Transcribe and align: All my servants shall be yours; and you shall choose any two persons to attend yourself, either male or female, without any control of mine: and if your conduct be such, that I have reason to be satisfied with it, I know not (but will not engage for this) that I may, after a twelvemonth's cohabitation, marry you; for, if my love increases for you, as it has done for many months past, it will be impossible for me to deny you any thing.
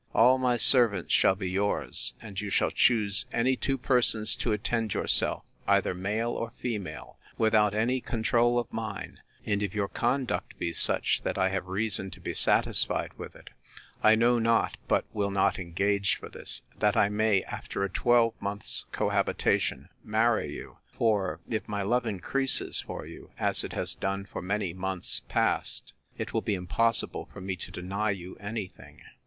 All 0.15 0.39
my 0.39 0.57
servants 0.57 1.13
shall 1.13 1.35
be 1.35 1.51
yours; 1.51 2.15
and 2.19 2.41
you 2.41 2.49
shall 2.49 2.71
choose 2.71 3.27
any 3.31 3.55
two 3.55 3.77
persons 3.77 4.33
to 4.37 4.51
attend 4.51 4.95
yourself, 4.95 5.43
either 5.67 5.93
male 5.93 6.31
or 6.31 6.49
female, 6.57 7.19
without 7.37 7.75
any 7.75 8.01
control 8.01 8.57
of 8.57 8.73
mine: 8.73 9.19
and 9.45 9.61
if 9.61 9.75
your 9.75 9.87
conduct 9.87 10.57
be 10.57 10.73
such, 10.73 11.21
that 11.21 11.37
I 11.37 11.49
have 11.49 11.67
reason 11.67 12.09
to 12.09 12.19
be 12.19 12.33
satisfied 12.33 13.13
with 13.19 13.35
it, 13.35 13.51
I 14.01 14.15
know 14.15 14.39
not 14.39 14.75
(but 14.87 15.05
will 15.13 15.29
not 15.29 15.59
engage 15.59 16.15
for 16.15 16.29
this) 16.29 16.63
that 16.79 16.97
I 16.97 17.07
may, 17.07 17.43
after 17.43 17.83
a 17.83 17.87
twelvemonth's 17.87 18.85
cohabitation, 18.91 19.89
marry 20.03 20.51
you; 20.51 20.77
for, 20.87 21.41
if 21.47 21.67
my 21.69 21.83
love 21.83 22.07
increases 22.07 22.79
for 22.81 23.05
you, 23.05 23.29
as 23.37 23.63
it 23.63 23.73
has 23.73 23.93
done 23.93 24.25
for 24.25 24.41
many 24.41 24.73
months 24.73 25.19
past, 25.29 25.93
it 26.17 26.33
will 26.33 26.41
be 26.41 26.55
impossible 26.55 27.29
for 27.31 27.39
me 27.39 27.55
to 27.57 27.69
deny 27.69 28.09
you 28.09 28.35
any 28.37 28.65
thing. 28.67 29.03